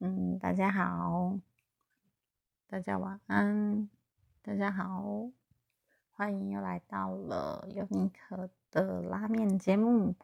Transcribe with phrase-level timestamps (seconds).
[0.00, 1.36] 嗯，大家好，
[2.68, 3.88] 大家晚安，
[4.42, 5.28] 大家好，
[6.12, 10.14] 欢迎又来到了尤尼克的拉面节目。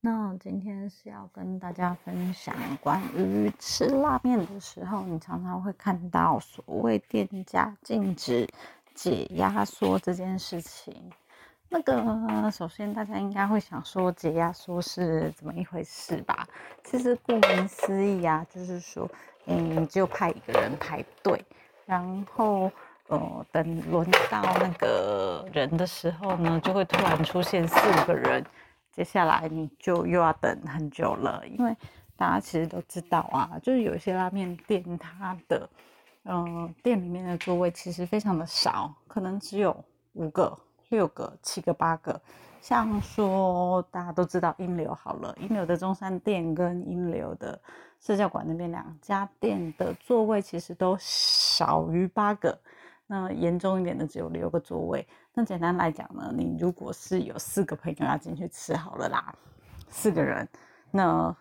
[0.00, 8.48] 那今天是要跟大家分享关于吃拉面的时候，你常常会看到所谓店家禁止
[8.96, 11.12] 解压缩这件事情。
[11.72, 16.44] 那个，首先大家应该会想说解压缩是怎么一回事吧？
[16.82, 19.08] 其实顾名思义啊，就是说，
[19.46, 21.40] 嗯，就派一个人排队，
[21.86, 22.70] 然后，
[23.06, 28.44] 呃，等轮到那个人的时候呢，就会突然出现四五个人，
[28.90, 31.72] 接下来你就又要等很久了，因为
[32.16, 35.70] 大家其实都知道啊，就是有一些拉面店，它的，
[36.24, 39.84] 嗯，店里面的座位其实非常的少，可能只有
[40.14, 40.58] 五个。
[40.90, 42.20] 六个、七个、八个，
[42.60, 47.58] 像说大家都知道英流好了，英流的中山店跟英流的
[47.98, 52.58] 社教馆那边两家店的座位其实都少于八个，
[53.06, 55.06] 那严重一点的只有六个座位。
[55.32, 59.34] 那简单来讲呢，你如果是有四个朋友要进去吃好了啦，
[59.88, 60.48] 四个人，
[60.90, 61.34] 那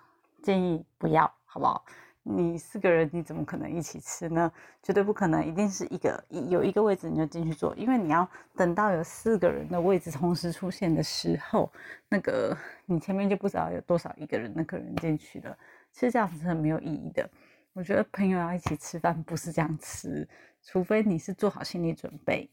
[0.44, 1.84] 建议不要，好不好？
[2.32, 4.52] 你四个人，你怎么可能一起吃呢？
[4.84, 11.72] 绝对不可能，一定是一个有一个位置你就进去坐，因为你要等到有四个人的位置同时出现的时候，
[12.08, 15.58] 那个你前面就不知道有多少一个人那个人进去了。
[15.92, 17.28] 其实这样子是很没有意义的。
[17.74, 20.28] 我觉得朋友要一起吃饭不是这样吃，
[20.62, 22.48] 除非你是做好心理准备，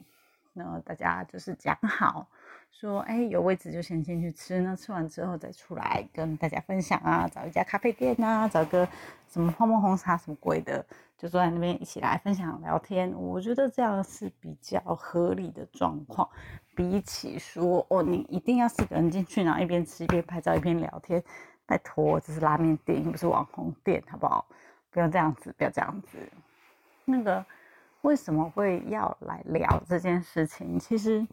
[0.57, 2.27] 那大家就是讲好。
[2.73, 8.87] 说哎，有位置就先进去吃，那吃完之后再出来跟大家分享啊，找一家咖啡店啊，找个
[9.27, 10.85] 什么泡沫红茶什么鬼的，
[11.17, 13.11] 就坐在那边一起来分享聊天。
[13.15, 16.29] 我觉得这样是比较合理的状况，
[16.75, 21.23] 比起说哦，你一定要四个人进去，然后一边吃一边拍照一边聊天，
[21.65, 24.47] 拜托，这是拉面店，又不是网红店，好不好？
[24.91, 26.19] 不要这样子，不要这样子。
[27.07, 27.43] 那个
[28.07, 30.79] 为什么会要来聊这件事情？
[30.79, 31.27] 其实。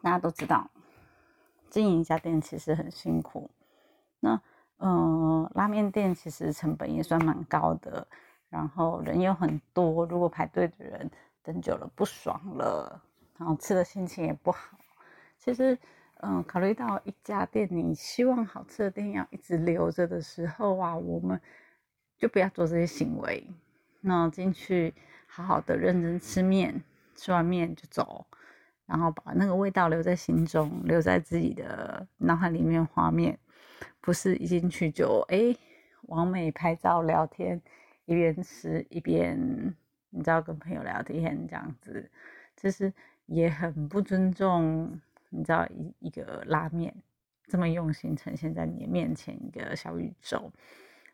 [0.00, 0.70] 大家都知道，
[1.68, 3.50] 经营一家店其实很辛苦。
[4.20, 4.40] 那，
[4.76, 8.06] 嗯，拉面店其实成本也算蛮高的，
[8.48, 11.10] 然后人又很多，如果排队的人
[11.42, 13.02] 等久了不爽了，
[13.36, 14.78] 然后吃的心情也不好。
[15.36, 15.76] 其实，
[16.20, 21.40] 嗯，考虑到一家店，你希望好吃的店要一直留着的时候啊，我们
[22.16, 23.50] 就不要做这些行为。
[24.00, 24.94] 那进去
[25.28, 26.82] 好好的认真吃面，
[27.14, 28.26] 吃完面就走。
[28.86, 33.38] 然后把那个味道留在心中，留在自己的脑海里面画面，
[34.00, 35.54] 不是一进去就哎，
[36.04, 37.60] 完美拍照聊天，
[38.06, 39.38] 一边吃一边
[40.08, 42.10] 你知道跟朋友聊天这样子，
[42.56, 42.90] 其实
[43.26, 46.94] 也很不尊重你知道一一个拉面
[47.46, 50.50] 这么用心呈现在你的面前一个小宇宙。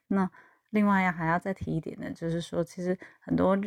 [0.06, 0.30] 那
[0.70, 3.58] 另外还要再提一点的，就是说其实很多。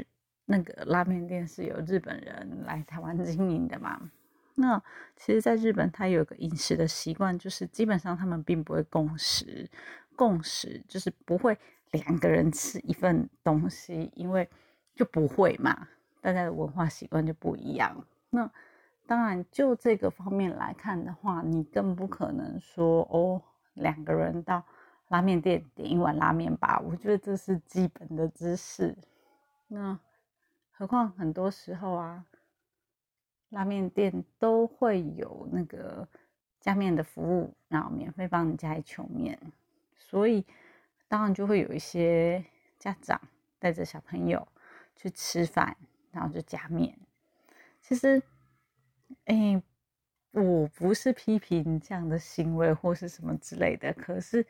[0.50, 4.00] 那个拉面店是由日本人来台湾经营的嘛？
[4.56, 4.82] 那
[5.18, 9.70] 其实，在日本，他有个饮食的习惯，就是基本上他们并不会共食，
[10.16, 11.56] 共食就是不会
[11.92, 14.50] 两个人吃一份东西，因为
[14.96, 15.90] 就不会嘛，
[16.22, 18.04] 大家的文化习惯就不一样。
[18.30, 18.50] 那
[19.06, 23.42] 当然，就这个方面来看的话，你更不可能说哦，
[23.74, 24.64] 两个人到
[25.10, 26.82] 拉面店点一碗拉面吧？
[26.84, 28.98] 我觉得这是基本的知识。
[29.68, 30.00] 那。
[30.78, 32.24] 何况很多时候啊，
[33.50, 36.08] 拉面店都会有那个
[36.60, 39.40] 加面的服务，然后免费帮你加一球面，
[39.98, 40.46] 所以
[41.08, 42.46] 当然就会有一些
[42.78, 43.20] 家长
[43.58, 44.48] 带着小朋友
[44.96, 45.76] 去吃饭，
[46.12, 46.96] 然后就加面。
[47.82, 48.22] 其实，
[49.26, 49.60] 哎，
[50.30, 54.46] 我不是批评这样的行为或是什么之类的，可是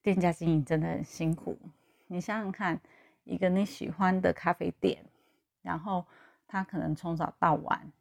[0.00, 1.58] 店家经营真的很辛苦。
[2.06, 2.80] 你想想看，
[3.24, 5.04] 一个你喜欢的咖啡店。
[5.62, 6.06] 然后
[6.48, 7.92] 他可能从早到晚，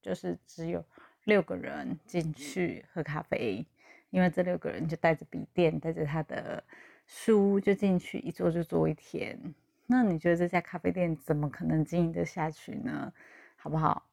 [0.00, 0.84] 就是只有
[1.24, 3.66] 六个人进去喝咖啡，
[4.10, 6.62] 因为这六个人就带着笔电，带着他的
[7.06, 9.38] 书就进去，一坐就坐一天。
[9.86, 13.12] 那你觉得这家咖啡店怎么可能经营得下去呢？
[13.56, 14.06] 好不好？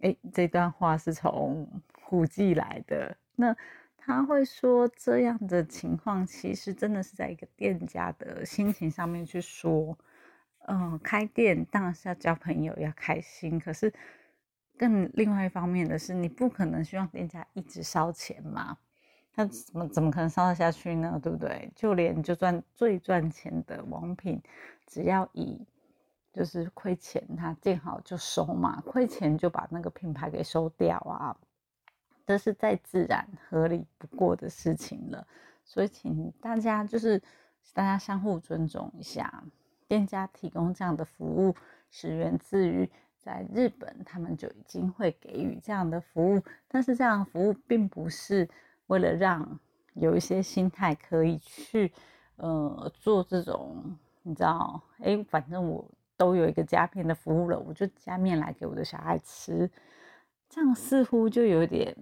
[0.00, 1.66] 哎，这段话是从
[2.02, 3.16] 虎记来的。
[3.36, 3.56] 那
[3.96, 9.96] 他会说这样的情况，其实真的是在一个店家的心情上面去说。
[10.66, 13.58] 嗯，开店当然是要交朋友，要开心。
[13.58, 13.92] 可是，
[14.78, 18.78] 更另外一方面的是，你不可能希望店家一直烧钱嘛？
[19.34, 21.18] 他怎么怎么可能烧得下去呢？
[21.22, 21.70] 对不对？
[21.74, 24.40] 就连就赚最赚钱的王品，
[24.86, 25.60] 只要以
[26.32, 31.36] 就是亏钱，他见好就收嘛，亏钱就把那个品牌给收掉啊，
[32.26, 35.26] 这是再自然合理不过的事情了。
[35.64, 37.20] 所以，请大家就是
[37.72, 39.44] 大家相互尊重一下。
[39.88, 41.54] 店家提供这样的服务
[41.90, 42.88] 是源自于
[43.18, 48.48] 在日本，他们就已经会给予这样的服务，但是这样服务并不是
[48.86, 49.58] 为了让
[49.94, 51.92] 有一些心态可以去
[52.36, 55.84] 呃做这种，你知道，哎，反正我
[56.16, 59.70] 都有一个加面的服务了，我就加面来给我的小孩吃，
[60.48, 61.96] 这样似乎就有点。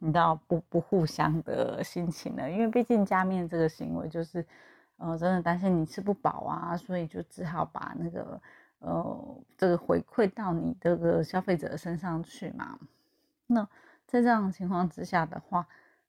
[0.00, 4.46] 你知道不不互相的心情了，因为毕竟加面这个行为就是，
[4.98, 8.40] 呃，真的担心你吃不饱啊，所以就只好把那个
[8.80, 12.78] 呃这个回馈到你这个消费者身上去嘛。
[13.46, 13.64] 那
[14.06, 15.66] 在这样情况之下的话，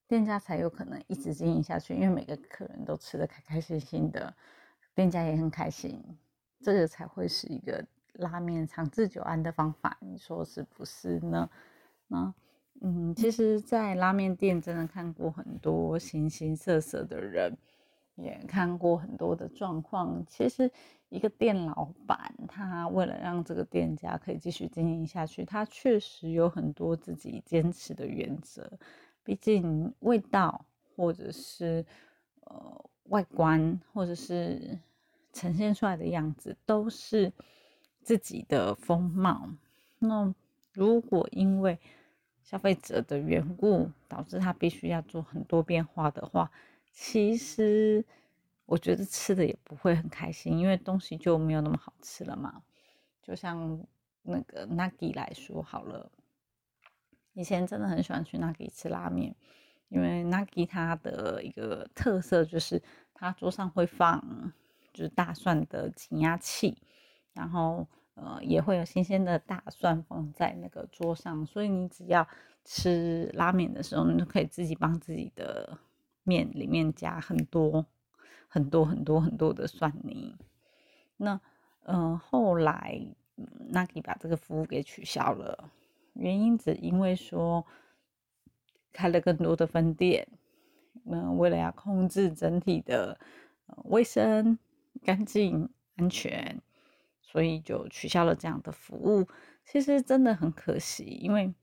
[0.07, 4.33] 店家才有可能一直经营下去，因为每个客人都吃的开开心心的，
[4.93, 6.03] 店家也很开心，
[6.61, 7.83] 这个才会是一个
[8.13, 11.49] 拉面长治久安的方法，你说是不是呢？
[12.07, 12.33] 那。
[12.81, 17.53] 嗯，其实，在拉面店真的看过很多形形色色的人，
[18.21, 20.23] 也看过很多的状况。
[20.27, 20.71] 其实，
[21.09, 28.71] 一个店老板，他为了让这个店家可以继续经营下去，他确实有很多自己坚持的原则。
[29.23, 31.85] 毕竟，味道或者是
[32.41, 34.79] 呃外观，或者是
[35.33, 37.31] 呈现出来的样子，都是
[38.01, 39.49] 自己的风貌。
[39.99, 40.33] 那
[40.73, 41.77] 如果因为
[42.41, 46.49] 消费者的缘故导致他必须要做很多变化的话，
[46.91, 48.05] 其实
[48.65, 52.61] 我觉得吃的也不会很开心，因为东西就没有那么好吃了嘛。
[53.21, 53.85] 就像
[54.23, 56.11] 那个 Nagi 来说好了，
[57.33, 59.35] 以前真的很喜欢去 Nagi 吃拉面，
[59.87, 62.81] 因为 Nagi 它的一个特色就是
[63.13, 64.53] 它桌上会放
[64.93, 66.77] 就是大蒜的挤压器，
[67.33, 67.87] 然后。
[68.21, 72.27] 呃，也会有新鲜的大蒜放在那个桌上，所以你只要
[72.65, 75.77] 吃拉面的时候，你就可以自己帮自己的
[76.29, 77.85] 面里面加很多
[78.47, 80.35] 很多很多很多的蒜泥。
[81.17, 81.41] 那
[81.83, 83.01] 嗯，后来
[83.73, 85.71] Nagi 把这个服务给取消了，
[86.13, 87.65] 原因只因为说
[88.93, 90.27] 开了更多的分店，
[91.05, 93.19] 嗯，为了要控制整体的
[93.85, 94.59] 卫生、
[95.03, 96.61] 干净、安全。
[97.31, 99.27] 所以就取消了这样的服务，
[99.63, 101.53] 其实真的很可惜，因为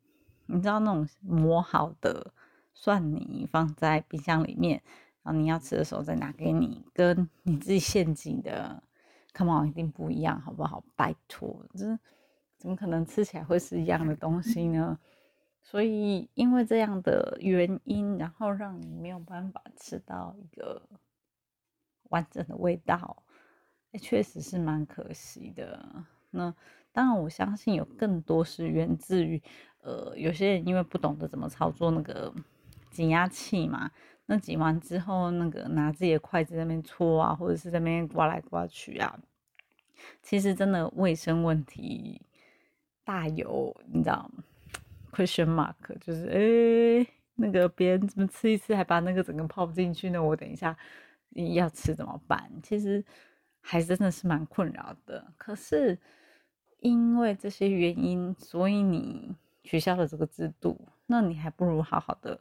[0.47, 2.33] 你知道那种磨好的
[2.79, 4.83] 蒜泥放在冰箱里面，
[5.23, 8.83] 然后你要吃的时候再拿给你，跟你自己现挤的
[9.33, 10.85] ，come on，一定不一样，好不好？
[10.95, 11.99] 拜托，这
[12.59, 14.99] 怎么可能吃起来会是一样的东西呢？
[15.65, 20.83] 所以因为这样的原因，然后让你没有办法吃到一个
[22.11, 23.23] 完整的味道。
[23.93, 25.83] 哎确实是蛮可惜的。
[26.31, 26.55] 那
[26.93, 29.43] 当然，我相信有更多是源自于，
[29.81, 32.33] 呃，有些人因为不懂得怎么操作那个
[32.97, 33.91] 挤压器嘛，
[34.27, 39.19] 那挤完之后，那个拿自己的筷子在那边搓啊，或者是在那边刮来刮去啊，
[40.23, 42.23] 其实真的卫生问题
[43.05, 44.31] 大有，你知道
[45.13, 50.23] ？question mark 就是，哎，那个别人怎么吃一次还把那个整个泡进去呢？
[50.23, 50.77] 我等一下
[51.55, 52.51] 要吃怎么办？
[52.63, 53.05] 其实。
[53.69, 55.99] 还真的是蛮困扰的，可是
[56.79, 59.35] 因为这些原因，所以你
[59.65, 62.41] 取消了这个制度，那你还不如好好的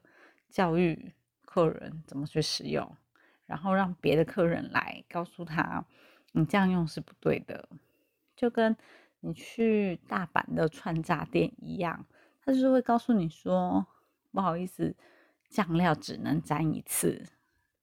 [0.50, 2.95] 教育客人怎么去使用，
[3.45, 5.86] 然后让别的客人来告诉他，
[6.31, 7.67] 你这样用是不对的。
[8.36, 8.75] 就跟
[9.22, 12.05] 你去大阪的串炸店一样，
[12.43, 13.86] 他就是会告诉你说，
[14.31, 14.96] 不好意思，
[15.50, 17.25] 酱料只能沾一次，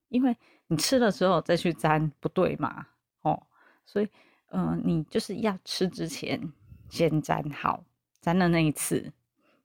[0.09, 0.37] 因为
[0.67, 2.89] 你吃了之后再去沾，不对嘛。
[3.23, 3.47] 哦，
[3.87, 4.09] 所以，
[4.51, 6.53] 嗯，你就是要吃之前
[6.91, 7.85] 先沾好，
[8.21, 9.13] 沾了那一次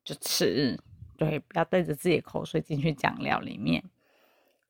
[0.03, 0.79] 就吃，
[1.17, 3.83] 对，不要带着自己的口水进去讲料里面，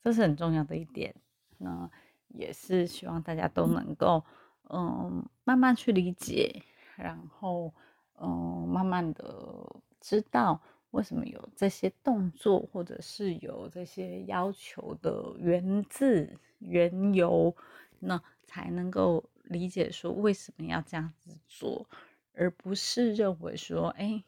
[0.03, 1.13] 这是很重要的一点。
[1.57, 1.89] 那
[2.29, 4.23] 也是希望大家都能够，
[4.69, 6.63] 嗯，慢慢去理解，
[6.95, 7.73] 然后，
[8.19, 10.61] 嗯，慢慢的知道
[10.91, 17.55] 为什么有这些动作，或者是有这些要求的源自缘由，
[17.99, 18.21] 那。
[18.49, 21.85] 才能够理解说为什么要这样子做，
[22.33, 24.23] 而不是认为说，哎，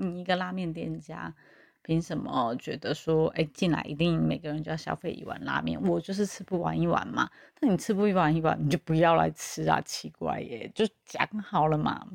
[0.00, 1.34] 你一个拉面店家
[1.82, 5.80] 凭什么觉得说，哎，进来一定每个人就要消费一碗拉面？
[5.82, 7.30] 我就是吃不完一碗嘛。
[7.60, 9.80] 那你吃不完一碗，你就不要来吃啊！
[9.82, 12.06] 奇怪耶，就讲好了嘛。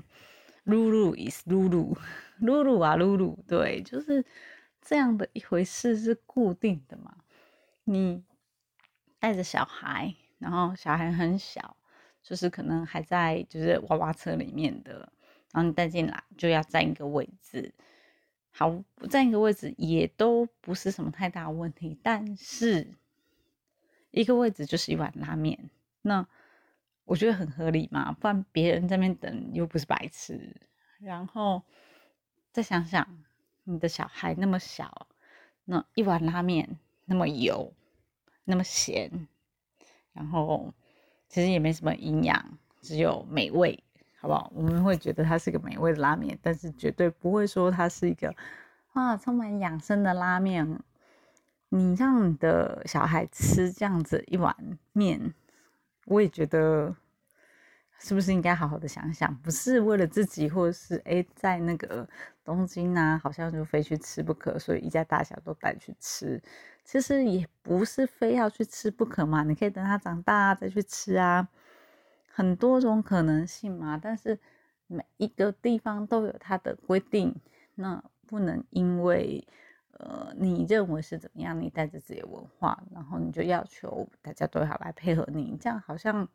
[0.64, 1.98] 露露 is 露露，
[2.40, 4.26] 露露啊露露，对，就是
[4.82, 7.16] 这样的一回事，是固定的嘛。
[7.84, 8.24] 你
[9.20, 10.16] 带着小孩。
[10.38, 11.78] 然后小孩很小，
[12.22, 15.10] 就是可能还在就是娃娃车里面的，
[15.56, 17.74] 然后你带进来就要占一个位置，
[18.52, 22.94] 好占一个位置也都不是什么太大问题，但是
[24.12, 25.70] 一个位置就是一碗拉面，
[26.02, 26.28] 那
[27.06, 30.54] 我觉得很合理嘛，不然别人在那边等又不是白痴。
[31.00, 31.64] 然后
[32.52, 33.24] 再想想，
[33.64, 35.08] 你的小孩那么小，
[35.64, 37.72] 那一碗拉面那么油，
[38.44, 39.30] 那么咸，
[40.12, 40.74] 然后
[41.30, 43.82] 其实也没什么营养，只有美味，
[44.26, 44.52] 好不好？
[44.56, 48.34] 我们会觉得它是一个美味的拉面，但是绝对不会说它是一个
[48.94, 50.80] 啊充满养生的拉面。
[51.70, 54.56] 你让你的小孩吃这样子一碗
[54.94, 55.32] 面，
[56.06, 56.96] 我也觉得
[58.00, 62.08] 是不是应该好好的想想，不是为了自己，或者是哎在那个
[62.44, 66.42] 东京啊，好像就非去吃不可，所以一家大小都带去吃。
[66.84, 71.48] 其实也不是非要去吃不可嘛，你可以等他长大再去吃啊，
[72.36, 73.98] 很多种可能性嘛。
[73.98, 74.40] 但是
[74.88, 77.36] 每一个地方都有它的规定，
[77.76, 79.48] 那不能因为。
[79.98, 81.58] 呃，你认为是怎么样？
[81.58, 86.28] 你带着自己的文化，然后你就要求大家都要来配合你，这样好像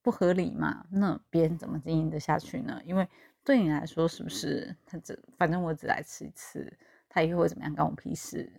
[0.00, 0.86] 不合理嘛？
[0.90, 2.80] 那别人怎么经营得下去呢？
[2.86, 3.06] 因为
[3.44, 6.72] 对你来说，是不是他只反正我只来吃一次，
[7.06, 8.50] 他以后会怎么样，关我屁事？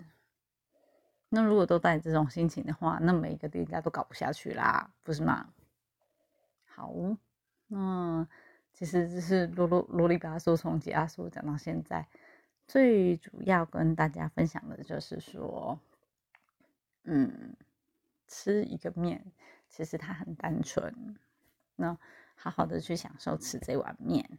[1.29, 5.49] 那如果都带这种心情的话，那每一个店家都搞不下去啦，不是吗？
[6.77, 6.93] 好，
[7.65, 8.27] 那
[8.71, 12.07] 其实就是啰啰啰里吧嗦从解压缩讲到现在。
[12.67, 15.79] 最主要跟大家分享的就是说，
[17.05, 17.55] 嗯，
[18.27, 19.25] 吃一个面，
[19.69, 21.17] 其实它很单纯。
[21.77, 21.97] 那
[22.35, 24.37] 好好的去享受吃这碗面，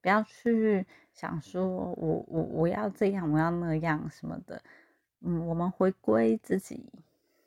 [0.00, 4.60] 不要去想说我我我要这样，我要那样什么的。
[5.20, 6.90] 嗯，我们回归自己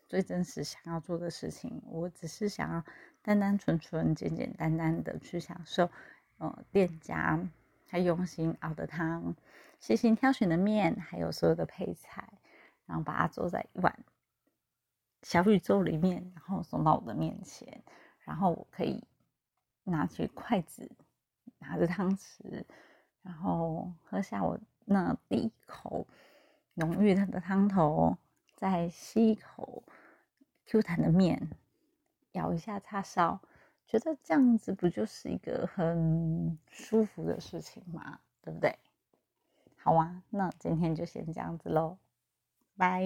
[0.09, 1.81] 最真实想要做的事情。
[1.85, 2.83] 我只是想要
[3.21, 5.89] 单单纯纯、简简单单的去享受，
[6.39, 7.39] 呃，店家
[7.87, 9.35] 他用心熬的汤。
[9.79, 12.27] 细心挑选的面，还有所有的配菜，
[12.85, 13.97] 然后把它做在一碗
[15.21, 17.81] 小宇宙里面，然后送到我的面前，
[18.25, 19.03] 然后我可以
[19.83, 20.91] 拿起筷子，
[21.59, 22.65] 拿着汤匙，
[23.21, 26.07] 然后喝下我那第一口
[26.73, 28.17] 浓郁的汤头，
[28.55, 29.83] 再吸一口
[30.69, 31.49] Q 弹的面，
[32.33, 33.41] 咬一下叉烧，
[33.87, 38.19] 觉得这样子不就是一个很舒服的事情吗？
[38.43, 38.77] 对不对？
[39.77, 41.97] 好啊，那今天就先这样子喽，
[42.77, 43.03] 拜。